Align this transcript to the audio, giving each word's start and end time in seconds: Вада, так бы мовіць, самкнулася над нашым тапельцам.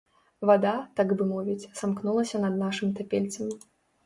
Вада, 0.49 0.71
так 0.99 1.13
бы 1.19 1.27
мовіць, 1.33 1.69
самкнулася 1.83 2.43
над 2.47 2.57
нашым 2.65 2.97
тапельцам. 3.03 3.55